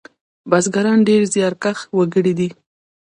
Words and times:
بزگران 0.49 0.99
ډېر 1.07 1.21
زیارکښ 1.33 1.79
وگړي 1.97 2.33
دي. 2.39 2.49